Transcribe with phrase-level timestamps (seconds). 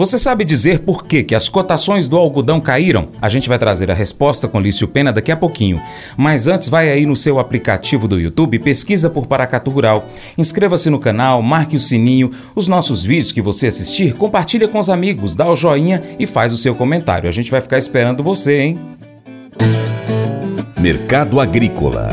[0.00, 3.10] Você sabe dizer por que, que as cotações do algodão caíram?
[3.20, 5.78] A gente vai trazer a resposta com Lício Pena daqui a pouquinho.
[6.16, 10.08] Mas antes, vai aí no seu aplicativo do YouTube, pesquisa por Paracatu Rural,
[10.38, 14.88] inscreva-se no canal, marque o sininho, os nossos vídeos que você assistir, compartilha com os
[14.88, 17.28] amigos, dá o joinha e faz o seu comentário.
[17.28, 18.78] A gente vai ficar esperando você, hein?
[20.78, 22.08] Mercado Agrícola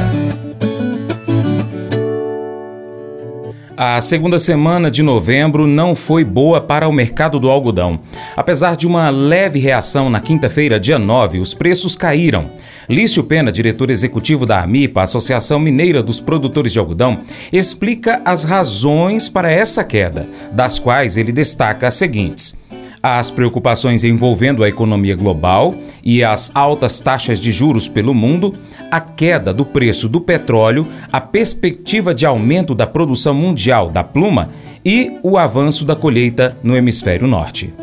[3.80, 8.00] A segunda semana de novembro não foi boa para o mercado do algodão.
[8.36, 12.50] Apesar de uma leve reação na quinta-feira, dia 9, os preços caíram.
[12.90, 17.20] Lício Pena, diretor executivo da AMIPA, Associação Mineira dos Produtores de Algodão,
[17.54, 22.58] explica as razões para essa queda, das quais ele destaca as seguintes
[23.02, 28.54] as preocupações envolvendo a economia global e as altas taxas de juros pelo mundo,
[28.92, 34.50] a queda do preço do petróleo, a perspectiva de aumento da produção mundial da pluma
[34.84, 37.74] e o avanço da colheita no hemisfério norte.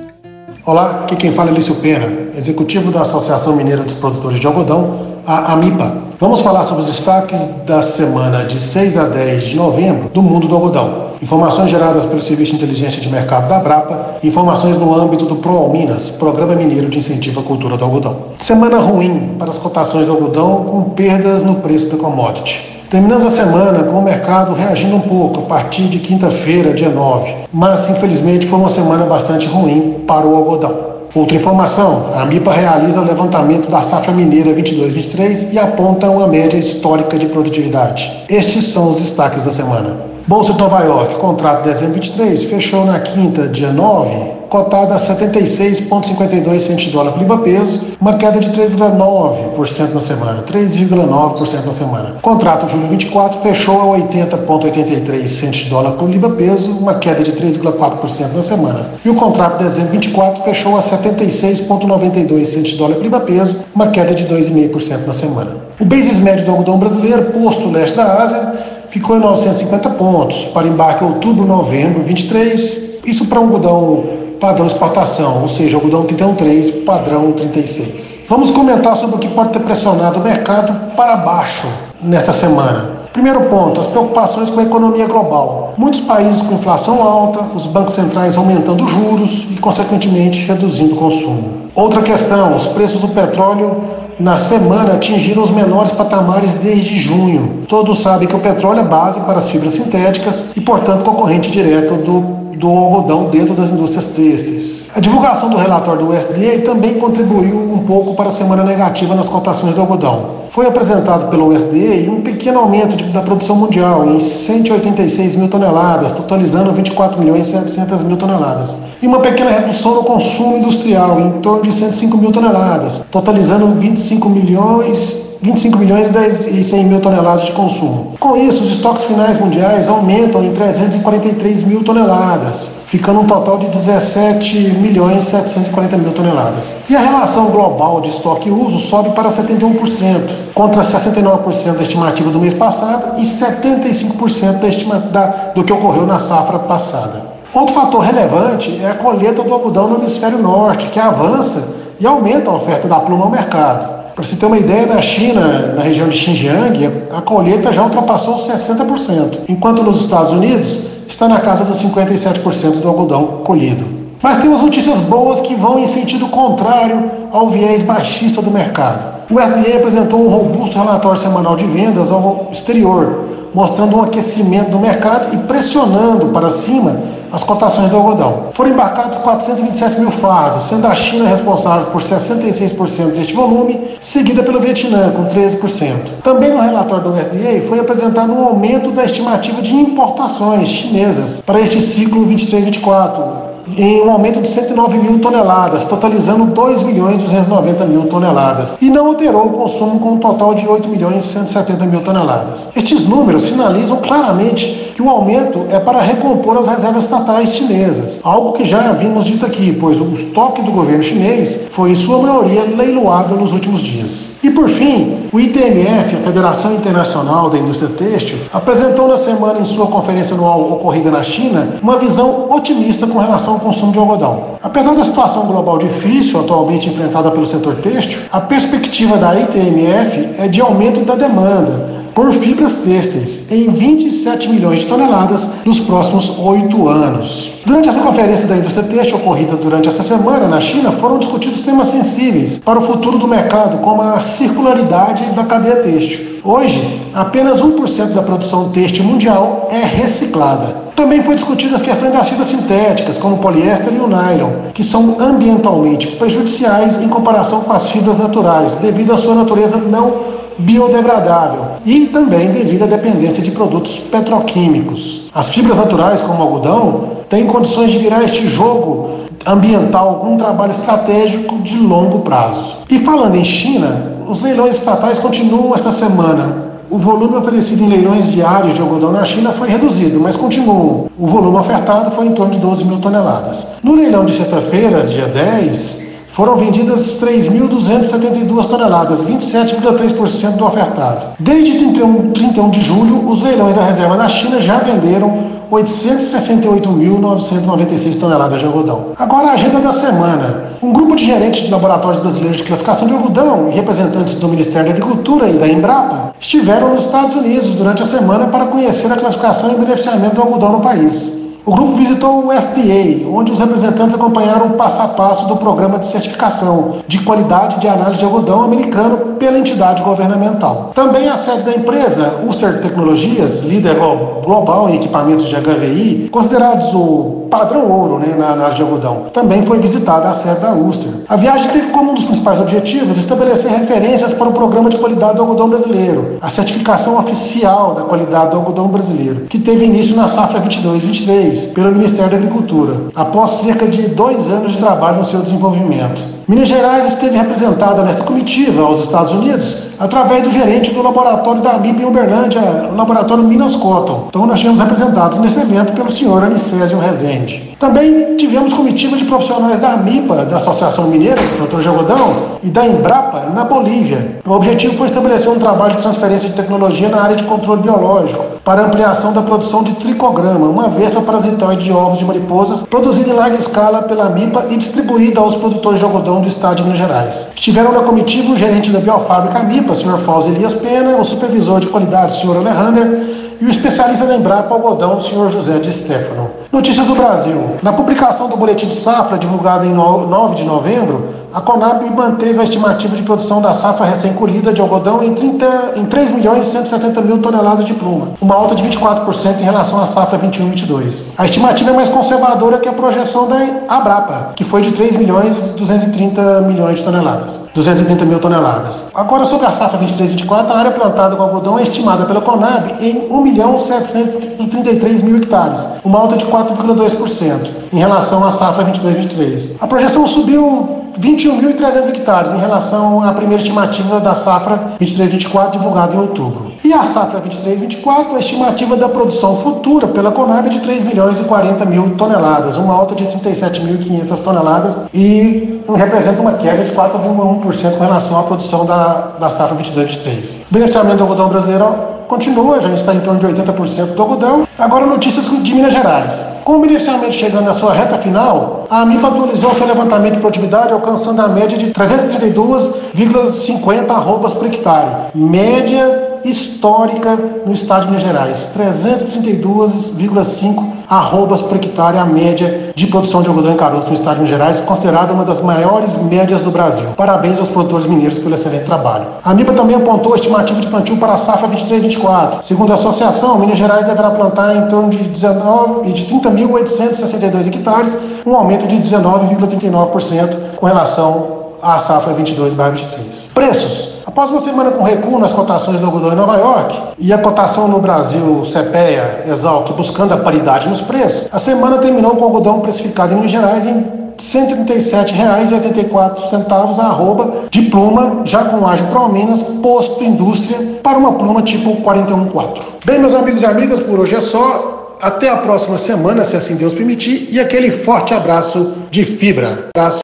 [0.65, 5.14] Olá, aqui quem fala é Lício Pena, executivo da Associação Mineira dos Produtores de Algodão,
[5.27, 6.05] a AMIPA.
[6.21, 10.47] Vamos falar sobre os destaques da semana de 6 a 10 de novembro do mundo
[10.47, 15.25] do algodão informações geradas pelo Serviço de Inteligência de Mercado da Brapa informações no âmbito
[15.25, 18.17] do ProAlminas, Programa Mineiro de Incentivo à Cultura do Algodão.
[18.41, 22.75] Semana ruim para as cotações do algodão, com perdas no preço da commodity.
[22.91, 27.35] Terminamos a semana com o mercado reagindo um pouco a partir de quinta-feira, dia 9,
[27.51, 30.94] mas infelizmente foi uma semana bastante ruim para o algodão.
[31.15, 36.57] Outra informação, a MIPA realiza o levantamento da safra mineira 22-23 e aponta uma média
[36.57, 38.11] histórica de produtividade.
[38.29, 39.97] Estes são os destaques da semana.
[40.27, 44.99] Bolsa de Nova York, contrato de dezembro 23, fechou na quinta, dia 9, cotada a
[44.99, 51.73] 76,52 centos de dólar por libra peso, uma queda de 3,9% na semana, 3,9% na
[51.73, 52.15] semana.
[52.23, 57.33] Contrato julho 24 fechou a 80,83 centos de dólar por libra peso, uma queda de
[57.33, 58.91] 3,4% na semana.
[59.05, 63.57] E o contrato de dezembro 24 fechou a 76,92 centos de dólar por libra peso,
[63.75, 65.51] uma queda de 2,5% na semana.
[65.81, 68.55] O basis médio do algodão brasileiro, posto leste da Ásia,
[68.89, 75.41] ficou em 950 pontos para embarque outubro, novembro 23, isso para um algodão padrão exportação,
[75.41, 78.19] ou seja, algodão 3 padrão 36.
[78.29, 81.67] Vamos comentar sobre o que pode ter pressionado o mercado para baixo
[82.03, 82.91] nesta semana.
[83.11, 85.73] Primeiro ponto, as preocupações com a economia global.
[85.79, 91.71] Muitos países com inflação alta, os bancos centrais aumentando juros e, consequentemente, reduzindo o consumo.
[91.75, 93.83] Outra questão, os preços do petróleo
[94.21, 97.64] na semana atingiram os menores patamares desde junho.
[97.69, 101.95] Todos sabem que o petróleo é base para as fibras sintéticas e, portanto, concorrente direto
[101.97, 104.87] do do algodão dentro das indústrias têxteis.
[104.95, 109.29] A divulgação do relatório do USDA também contribuiu um pouco para a semana negativa nas
[109.29, 110.45] cotações do algodão.
[110.49, 116.13] Foi apresentado pelo USDA um pequeno aumento de, da produção mundial em 186 mil toneladas,
[116.13, 121.31] totalizando 24 milhões e 700 mil toneladas, e uma pequena redução no consumo industrial em
[121.41, 126.11] torno de 105 mil toneladas, totalizando 25 milhões 25 milhões
[126.47, 128.15] e 100 mil toneladas de consumo.
[128.19, 133.69] Com isso, os estoques finais mundiais aumentam em 343 mil toneladas, ficando um total de
[133.69, 136.75] 17 milhões e 740 mil toneladas.
[136.89, 142.31] E a relação global de estoque e uso sobe para 71%, contra 69% da estimativa
[142.31, 147.35] do mês passado e 75% da estima, da, do que ocorreu na safra passada.
[147.53, 151.69] Outro fator relevante é a colheita do algodão no hemisfério norte, que avança
[152.01, 154.04] e aumenta a oferta da pluma ao mercado.
[154.15, 158.37] Para você ter uma ideia, na China, na região de Xinjiang, a colheita já ultrapassou
[158.37, 163.85] 60%, enquanto nos Estados Unidos está na casa dos 57% do algodão colhido.
[164.23, 169.25] Mas temos notícias boas que vão em sentido contrário ao viés baixista do mercado.
[169.29, 174.79] O SDA apresentou um robusto relatório semanal de vendas ao exterior, mostrando um aquecimento do
[174.79, 177.01] mercado e pressionando para cima
[177.35, 178.51] as cotações do algodão.
[178.55, 184.61] Foram embarcados 427 mil fardos, sendo a China responsável por 66% deste volume, seguida pelo
[184.61, 186.21] Vietnã, com 13%.
[186.23, 191.61] Também no relatório do USDA foi apresentado um aumento da estimativa de importações chinesas para
[191.61, 198.05] este ciclo 23-24, em um aumento de 109 mil toneladas, totalizando 2 milhões 290 mil
[198.07, 202.69] toneladas, e não alterou o consumo com um total de 8 milhões 170 mil toneladas.
[202.75, 208.53] Estes números sinalizam claramente que o aumento é para recompor as reservas estatais chinesas, algo
[208.53, 212.65] que já havíamos dito aqui, pois o estoque do governo chinês foi em sua maioria
[212.65, 214.31] leiloado nos últimos dias.
[214.43, 219.65] E por fim, o ITMF, a Federação Internacional da Indústria Têxtil, apresentou na semana em
[219.65, 224.57] sua conferência anual ocorrida na China uma visão otimista com relação ao consumo de algodão.
[224.63, 230.49] Apesar da situação global difícil atualmente enfrentada pelo setor têxtil, a perspectiva da ITMF é
[230.49, 236.89] de aumento da demanda, por fibras têxteis em 27 milhões de toneladas nos próximos oito
[236.89, 237.53] anos.
[237.67, 241.89] Durante essa conferência da indústria têxtil ocorrida durante essa semana na China, foram discutidos temas
[241.89, 246.41] sensíveis para o futuro do mercado, como a circularidade da cadeia têxtil.
[246.45, 250.85] Hoje, apenas 1% da produção têxtil mundial é reciclada.
[250.95, 254.85] Também foi discutidas as questões das fibras sintéticas, como o poliéster e o nylon, que
[254.85, 261.65] são ambientalmente prejudiciais em comparação com as fibras naturais, devido à sua natureza não biodegradável
[261.85, 265.23] e também devido à dependência de produtos petroquímicos.
[265.35, 269.11] As fibras naturais, como o algodão, têm condições de virar este jogo
[269.47, 272.77] ambiental com um trabalho estratégico de longo prazo.
[272.89, 276.65] E falando em China, os leilões estatais continuam esta semana
[276.95, 281.11] o volume oferecido em leilões diários de algodão na China foi reduzido, mas continuou.
[281.19, 283.67] O volume ofertado foi em torno de 12 mil toneladas.
[283.83, 286.04] No leilão de sexta-feira, dia 10,
[286.35, 291.29] foram vendidas 3.272 toneladas, 27,3% do ofertado.
[291.39, 298.59] Desde 31, 31 de julho, os leilões da reserva na China já venderam 868.996 toneladas
[298.59, 299.13] de algodão.
[299.17, 300.75] Agora a agenda da semana.
[300.83, 304.89] Um grupo de gerentes de laboratórios brasileiros de classificação de algodão e representantes do Ministério
[304.89, 309.17] da Agricultura e da Embrapa estiveram nos Estados Unidos durante a semana para conhecer a
[309.17, 311.44] classificação e beneficiamento do algodão no país.
[311.67, 315.99] O grupo visitou o SDA, onde os representantes acompanharam o passo a passo do programa
[315.99, 320.93] de certificação de qualidade de análise de algodão americano pela entidade governamental.
[320.95, 323.97] Também a sede da empresa, Uster Tecnologias, líder
[324.45, 329.27] global em equipamentos de HVI, considerados o padrão ouro né, na análise de algodão.
[329.33, 331.11] Também foi visitada a sede da Uster.
[331.29, 335.37] A viagem teve como um dos principais objetivos estabelecer referências para o programa de qualidade
[335.37, 340.29] do algodão brasileiro, a certificação oficial da qualidade do algodão brasileiro, que teve início na
[340.29, 345.41] safra 22-23 pelo Ministério da Agricultura, após cerca de dois anos de trabalho no seu
[345.41, 346.35] desenvolvimento.
[346.47, 351.73] Minas Gerais esteve representada nesta comitiva aos Estados Unidos através do gerente do laboratório da
[351.73, 352.61] AMIP em Uberlândia,
[352.93, 354.27] o laboratório Minas Cotton.
[354.29, 357.74] Então nós tínhamos representados nesse evento pelo senhor Anicésio Rezende.
[357.85, 363.51] Também tivemos comitiva de profissionais da AMIPA, da Associação Mineira, de algodão, e da Embrapa,
[363.55, 364.39] na Bolívia.
[364.47, 368.43] O objetivo foi estabelecer um trabalho de transferência de tecnologia na área de controle biológico,
[368.65, 373.35] para ampliação da produção de tricograma, uma vespa parasitoide de ovos de mariposas, produzida em
[373.35, 377.49] larga escala pela MIPA e distribuída aos produtores de algodão do estado de Minas Gerais.
[377.55, 380.19] Estiveram na comitiva o gerente da biofábrica MIPA, o Sr.
[380.25, 382.57] Fausto Elias Pena, o supervisor de qualidade, Sr.
[382.57, 385.51] Alejandro, e o especialista da Embrapa Algodão, o Sr.
[385.51, 386.51] José de Stefano.
[386.73, 387.77] Notícias do Brasil.
[387.83, 392.65] Na publicação do boletim de safra, divulgado em 9 de novembro, a Conab manteve a
[392.65, 397.23] estimativa de produção da safra recém-colhida de algodão em, 30, em 3 milhões e 170
[397.23, 401.27] mil toneladas de pluma, uma alta de 24% em relação à safra 21-22.
[401.39, 403.55] A estimativa é mais conservadora que a projeção da
[403.89, 407.61] Abrapa, que foi de 3 milhões e 230 milhões de toneladas.
[407.73, 409.05] 230 mil toneladas.
[409.15, 413.29] Agora, sobre a safra 23-24, a área plantada com algodão é estimada pela Conab em
[413.31, 419.77] 1 milhão 733 mil hectares, uma alta de 4,2% em relação à safra 22-23.
[419.81, 426.19] A projeção subiu 21.300 hectares em relação à primeira estimativa da safra 23-24 divulgada em
[426.19, 426.73] outubro.
[426.85, 431.41] E a safra 23-24, a estimativa da produção futura pela Conab é de 3 milhões
[431.41, 437.97] e 40 mil toneladas, uma alta de 37.500 toneladas e representa uma queda de 4,1%
[437.97, 440.63] com relação à produção da, da safra 22-23.
[440.71, 444.69] O beneficiamento do algodão brasileiro continua, gente está em torno de 80% do algodão.
[444.79, 446.47] Agora notícias de Minas Gerais.
[446.65, 450.93] Com o beneficiamento chegando à sua reta final, a AMIPA atualizou seu levantamento de produtividade
[450.93, 455.31] alcançando a média de 332,50 arrobas por hectare.
[455.35, 458.71] Média histórica no estado de Minas Gerais.
[458.77, 464.43] 332,5 arrobas por hectare a média de produção de algodão em caroço no estado de
[464.43, 467.07] Minas Gerais, considerada uma das maiores médias do Brasil.
[467.17, 469.27] Parabéns aos produtores mineiros pelo excelente trabalho.
[469.45, 472.63] A MIPA também apontou a estimativa de plantio para a safra 23-24.
[472.63, 478.55] Segundo a associação, Minas Gerais deverá plantar em torno de 19 de 30.862 hectares, um
[478.55, 483.53] aumento de 19,39% com relação à safra 22-23.
[483.53, 484.15] Preços.
[484.27, 487.87] Após uma semana com recuo nas cotações do algodão em Nova York e a cotação
[487.87, 492.81] no Brasil, CPEA, Exalc, buscando a paridade nos preços, a semana terminou com o algodão
[492.81, 494.07] precificado em Minas Gerais em R$
[494.39, 501.97] 137,84 a arroba de pluma, já com ágio Prominas, posto indústria, para uma pluma tipo
[501.97, 502.81] 414.
[503.05, 504.93] Bem, meus amigos e amigas, por hoje é só.
[505.21, 509.89] Até a próxima semana, se assim Deus permitir, e aquele forte abraço de fibra.
[509.95, 510.24] Abraço.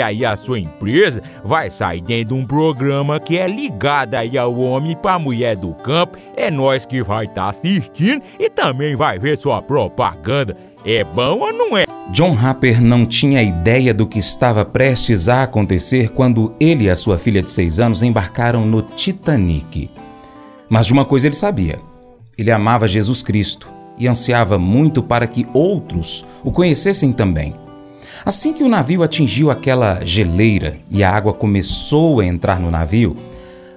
[0.00, 4.56] aí a sua empresa vai sair dentro de um programa que é ligado aí ao
[4.58, 6.18] homem para mulher do campo.
[6.36, 10.56] É nós que vai estar tá assistindo e também vai ver sua propaganda.
[10.84, 11.84] É bom ou não é?
[12.12, 16.94] John Harper não tinha ideia do que estava prestes a acontecer quando ele e a
[16.94, 19.90] sua filha de seis anos embarcaram no Titanic.
[20.68, 21.78] Mas de uma coisa ele sabia:
[22.38, 27.65] ele amava Jesus Cristo e ansiava muito para que outros o conhecessem também.
[28.26, 33.14] Assim que o navio atingiu aquela geleira e a água começou a entrar no navio,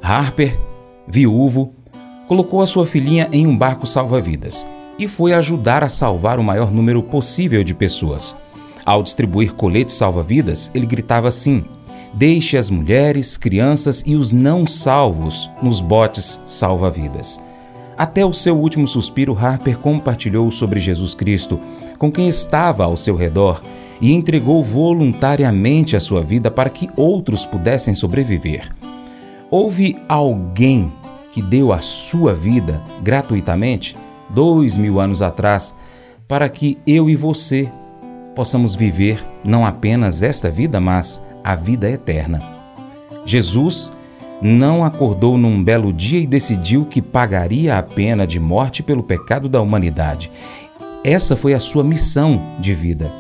[0.01, 0.59] Harper,
[1.07, 1.75] viúvo,
[2.27, 4.65] colocou a sua filhinha em um barco salva-vidas
[4.97, 8.35] e foi ajudar a salvar o maior número possível de pessoas.
[8.83, 11.63] Ao distribuir coletes salva-vidas, ele gritava assim:
[12.15, 17.39] Deixe as mulheres, crianças e os não salvos nos botes salva-vidas.
[17.95, 21.59] Até o seu último suspiro, Harper compartilhou sobre Jesus Cristo
[21.99, 23.61] com quem estava ao seu redor
[24.01, 28.69] e entregou voluntariamente a sua vida para que outros pudessem sobreviver.
[29.51, 30.91] Houve alguém
[31.33, 33.95] que deu a sua vida gratuitamente,
[34.29, 35.75] dois mil anos atrás,
[36.27, 37.69] para que eu e você
[38.35, 42.39] possamos viver não apenas esta vida, mas a vida eterna.
[43.25, 43.91] Jesus
[44.41, 49.49] não acordou num belo dia e decidiu que pagaria a pena de morte pelo pecado
[49.49, 50.31] da humanidade.
[51.03, 53.11] Essa foi a sua missão de vida.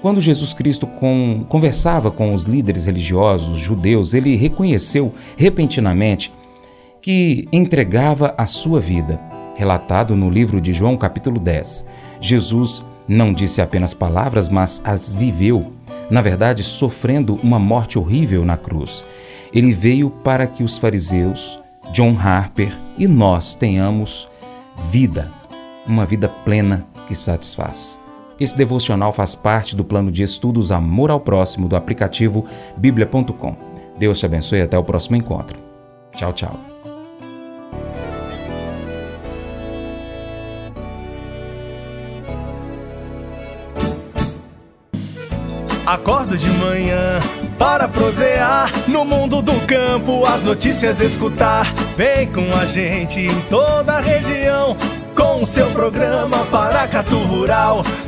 [0.00, 6.32] Quando Jesus Cristo com, conversava com os líderes religiosos judeus, ele reconheceu repentinamente
[7.02, 9.20] que entregava a sua vida.
[9.56, 11.84] Relatado no livro de João, capítulo 10.
[12.20, 15.72] Jesus não disse apenas palavras, mas as viveu,
[16.08, 19.04] na verdade, sofrendo uma morte horrível na cruz.
[19.52, 21.58] Ele veio para que os fariseus,
[21.92, 24.28] John Harper e nós tenhamos
[24.90, 25.28] vida,
[25.86, 27.98] uma vida plena que satisfaz.
[28.38, 32.44] Esse devocional faz parte do plano de estudos Amor ao Próximo do aplicativo
[32.76, 33.56] bíblia.com.
[33.98, 35.58] Deus te abençoe e até o próximo encontro.
[36.12, 36.54] Tchau, tchau.
[45.84, 47.18] Acordo de manhã
[47.58, 51.72] para prosear no mundo do campo, as notícias escutar.
[51.96, 54.76] Vem com a gente em toda a região
[55.16, 57.82] com seu programa Paracatu Rural.